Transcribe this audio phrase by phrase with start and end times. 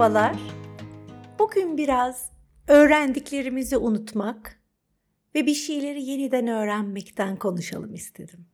[0.00, 0.36] Merhabalar.
[1.38, 2.30] Bugün biraz
[2.68, 4.60] öğrendiklerimizi unutmak
[5.34, 8.46] ve bir şeyleri yeniden öğrenmekten konuşalım istedim.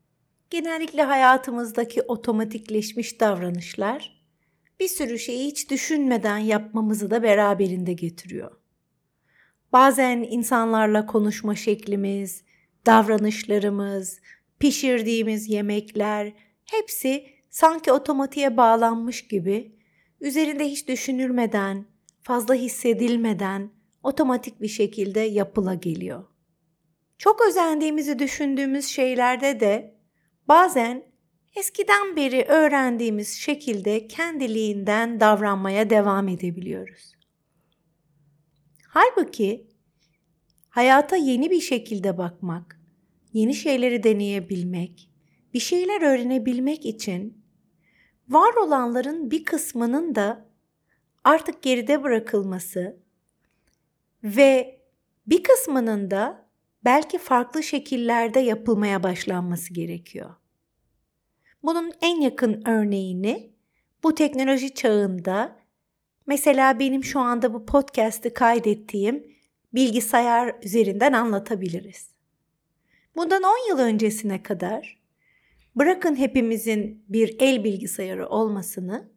[0.51, 4.25] Genellikle hayatımızdaki otomatikleşmiş davranışlar
[4.81, 8.53] bir sürü şeyi hiç düşünmeden yapmamızı da beraberinde getiriyor.
[9.73, 12.43] Bazen insanlarla konuşma şeklimiz,
[12.87, 14.21] davranışlarımız,
[14.59, 16.33] pişirdiğimiz yemekler
[16.65, 19.76] hepsi sanki otomatiğe bağlanmış gibi
[20.21, 21.87] üzerinde hiç düşünülmeden,
[22.23, 23.71] fazla hissedilmeden
[24.03, 26.25] otomatik bir şekilde yapıla geliyor.
[27.19, 29.95] Çok özendiğimizi düşündüğümüz şeylerde de
[30.49, 31.03] bazen
[31.57, 37.13] eskiden beri öğrendiğimiz şekilde kendiliğinden davranmaya devam edebiliyoruz.
[38.89, 39.67] Halbuki
[40.69, 42.81] hayata yeni bir şekilde bakmak,
[43.33, 45.11] yeni şeyleri deneyebilmek,
[45.55, 47.46] bir şeyler öğrenebilmek için
[48.29, 50.47] var olanların bir kısmının da
[51.25, 52.97] artık geride bırakılması
[54.25, 54.81] ve
[55.27, 56.49] bir kısmının da
[56.85, 60.35] belki farklı şekillerde yapılmaya başlanması gerekiyor.
[61.63, 63.53] Bunun en yakın örneğini
[64.03, 65.57] bu teknoloji çağında
[66.27, 69.37] mesela benim şu anda bu podcast'i kaydettiğim
[69.75, 72.11] bilgisayar üzerinden anlatabiliriz.
[73.17, 75.06] Bundan 10 yıl öncesine kadar
[75.77, 79.11] bırakın hepimizin bir el bilgisayarı olmasını,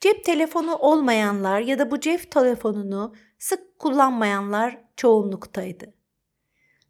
[0.00, 5.94] cep telefonu olmayanlar ya da bu cep telefonunu sık kullanmayanlar çoğunluktaydı.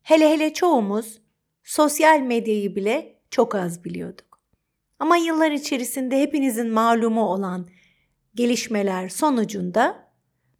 [0.02, 1.22] Hele hele çoğumuz
[1.64, 4.40] sosyal medyayı bile çok az biliyorduk.
[4.98, 7.68] Ama yıllar içerisinde hepinizin malumu olan
[8.34, 10.10] gelişmeler sonucunda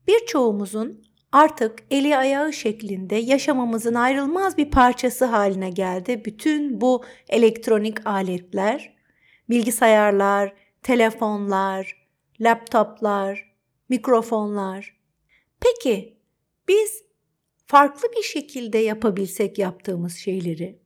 [0.09, 1.05] birçoğumuzun
[1.37, 6.23] artık eli ayağı şeklinde yaşamamızın ayrılmaz bir parçası haline geldi.
[6.25, 8.97] Bütün bu elektronik aletler,
[9.51, 12.07] bilgisayarlar, telefonlar,
[12.41, 13.55] laptoplar,
[13.89, 14.97] mikrofonlar.
[15.61, 16.19] Peki
[16.69, 17.03] biz
[17.67, 20.79] farklı bir şekilde yapabilsek yaptığımız şeyleri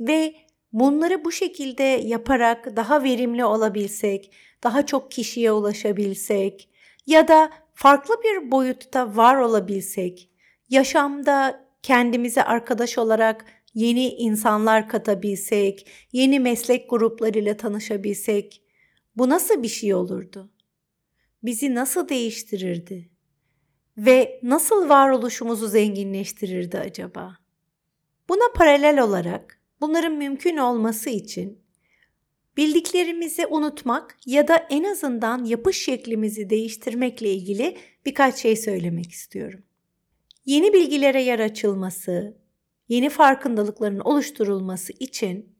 [0.00, 0.34] ve
[0.72, 4.32] bunları bu şekilde yaparak daha verimli olabilsek,
[4.62, 6.68] daha çok kişiye ulaşabilsek
[7.06, 10.30] ya da farklı bir boyutta var olabilsek,
[10.68, 18.62] yaşamda kendimize arkadaş olarak yeni insanlar katabilsek, yeni meslek gruplarıyla tanışabilsek,
[19.16, 20.50] bu nasıl bir şey olurdu?
[21.42, 23.10] Bizi nasıl değiştirirdi?
[23.98, 27.36] Ve nasıl varoluşumuzu zenginleştirirdi acaba?
[28.28, 31.63] Buna paralel olarak bunların mümkün olması için
[32.56, 37.76] Bildiklerimizi unutmak ya da en azından yapış şeklimizi değiştirmekle ilgili
[38.06, 39.62] birkaç şey söylemek istiyorum.
[40.44, 42.36] Yeni bilgilere yer açılması,
[42.88, 45.56] yeni farkındalıkların oluşturulması için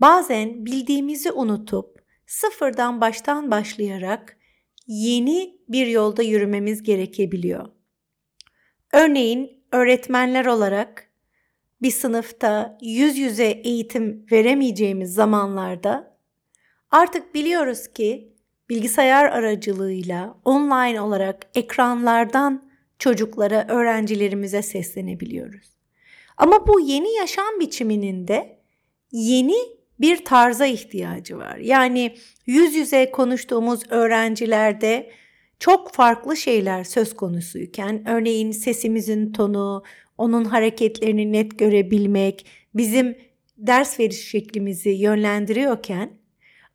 [0.00, 4.36] bazen bildiğimizi unutup sıfırdan baştan başlayarak
[4.86, 7.68] yeni bir yolda yürümemiz gerekebiliyor.
[8.92, 11.10] Örneğin öğretmenler olarak
[11.82, 16.07] bir sınıfta yüz yüze eğitim veremeyeceğimiz zamanlarda
[16.90, 18.32] Artık biliyoruz ki
[18.68, 25.78] bilgisayar aracılığıyla online olarak ekranlardan çocuklara, öğrencilerimize seslenebiliyoruz.
[26.36, 28.58] Ama bu yeni yaşam biçiminin de
[29.12, 29.56] yeni
[30.00, 31.56] bir tarza ihtiyacı var.
[31.56, 32.16] Yani
[32.46, 35.10] yüz yüze konuştuğumuz öğrencilerde
[35.58, 39.82] çok farklı şeyler söz konusuyken örneğin sesimizin tonu,
[40.18, 43.18] onun hareketlerini net görebilmek, bizim
[43.56, 46.10] ders veriş şeklimizi yönlendiriyorken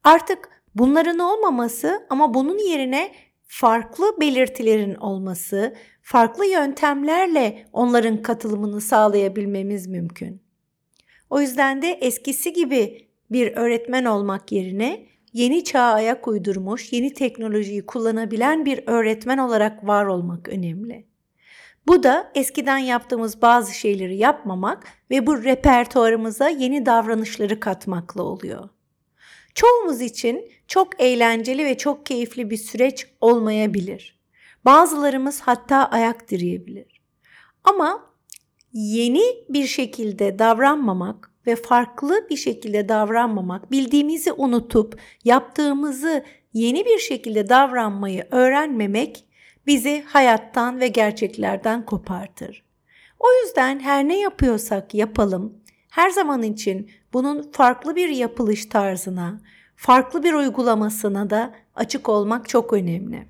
[0.03, 3.11] Artık bunların olmaması ama bunun yerine
[3.45, 10.41] farklı belirtilerin olması, farklı yöntemlerle onların katılımını sağlayabilmemiz mümkün.
[11.29, 17.85] O yüzden de eskisi gibi bir öğretmen olmak yerine yeni çağa ayak uydurmuş, yeni teknolojiyi
[17.85, 21.07] kullanabilen bir öğretmen olarak var olmak önemli.
[21.87, 28.69] Bu da eskiden yaptığımız bazı şeyleri yapmamak ve bu repertuarımıza yeni davranışları katmakla oluyor.
[29.55, 34.19] Çoğumuz için çok eğlenceli ve çok keyifli bir süreç olmayabilir.
[34.65, 37.01] Bazılarımız hatta ayak direyebilir.
[37.63, 38.13] Ama
[38.73, 47.49] yeni bir şekilde davranmamak ve farklı bir şekilde davranmamak, bildiğimizi unutup yaptığımızı yeni bir şekilde
[47.49, 49.25] davranmayı öğrenmemek
[49.67, 52.63] bizi hayattan ve gerçeklerden kopartır.
[53.19, 59.41] O yüzden her ne yapıyorsak yapalım, her zaman için bunun farklı bir yapılış tarzına,
[59.75, 63.27] farklı bir uygulamasına da açık olmak çok önemli.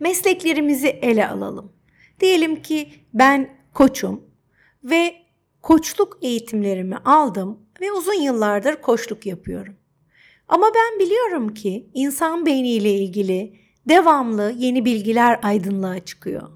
[0.00, 1.72] Mesleklerimizi ele alalım.
[2.20, 4.24] Diyelim ki ben koçum
[4.84, 5.14] ve
[5.62, 9.76] koçluk eğitimlerimi aldım ve uzun yıllardır koçluk yapıyorum.
[10.48, 13.58] Ama ben biliyorum ki insan beyniyle ilgili
[13.88, 16.50] devamlı yeni bilgiler aydınlığa çıkıyor.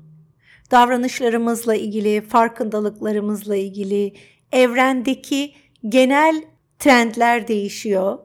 [0.71, 4.15] Davranışlarımızla ilgili, farkındalıklarımızla ilgili,
[4.53, 5.55] evrendeki
[5.89, 6.45] genel
[6.79, 8.19] trendler değişiyor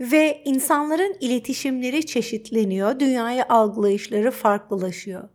[0.00, 5.28] ve insanların iletişimleri çeşitleniyor, dünyaya algılayışları farklılaşıyor.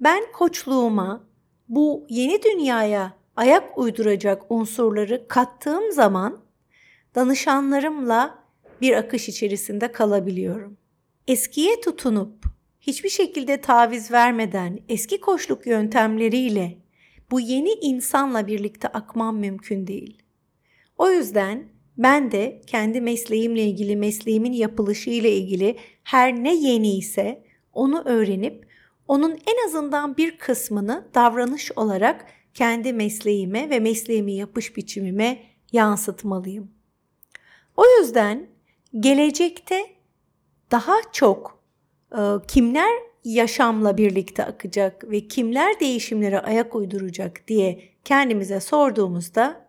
[0.00, 1.24] Ben koçluğuma
[1.68, 6.40] bu yeni dünyaya ayak uyduracak unsurları kattığım zaman
[7.14, 8.38] danışanlarımla
[8.80, 10.76] bir akış içerisinde kalabiliyorum.
[11.28, 12.44] Eskiye tutunup
[12.80, 16.78] hiçbir şekilde taviz vermeden eski koçluk yöntemleriyle
[17.30, 20.22] bu yeni insanla birlikte akmam mümkün değil.
[20.98, 27.44] O yüzden ben de kendi mesleğimle ilgili, mesleğimin yapılışı ile ilgili her ne yeni ise
[27.72, 28.66] onu öğrenip
[29.08, 36.70] onun en azından bir kısmını davranış olarak kendi mesleğime ve mesleğimi yapış biçimime yansıtmalıyım.
[37.76, 38.46] O yüzden
[39.00, 39.86] gelecekte
[40.70, 41.62] daha çok
[42.12, 42.90] e, kimler
[43.24, 49.65] yaşamla birlikte akacak ve kimler değişimlere ayak uyduracak diye kendimize sorduğumuzda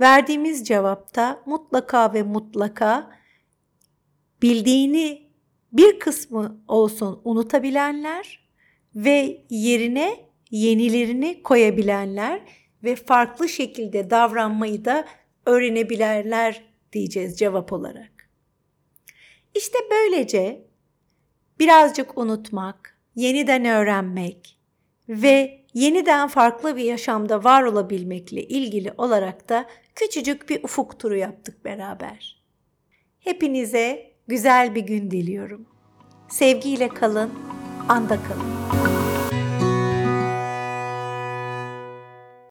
[0.00, 3.10] verdiğimiz cevapta mutlaka ve mutlaka
[4.42, 5.26] bildiğini
[5.72, 8.48] bir kısmı olsun unutabilenler
[8.94, 12.40] ve yerine yenilerini koyabilenler
[12.84, 15.04] ve farklı şekilde davranmayı da
[15.46, 18.30] öğrenebilenler diyeceğiz cevap olarak.
[19.54, 20.66] İşte böylece
[21.58, 24.58] birazcık unutmak, yeniden öğrenmek
[25.08, 31.64] ve yeniden farklı bir yaşamda var olabilmekle ilgili olarak da küçücük bir ufuk turu yaptık
[31.64, 32.42] beraber.
[33.20, 35.66] Hepinize güzel bir gün diliyorum.
[36.28, 37.30] Sevgiyle kalın,
[37.88, 38.95] anda kalın.